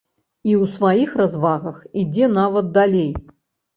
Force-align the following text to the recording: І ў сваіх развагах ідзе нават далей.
І 0.49 0.55
ў 0.61 0.77
сваіх 0.77 1.13
развагах 1.21 1.77
ідзе 2.05 2.31
нават 2.41 2.73
далей. 2.79 3.11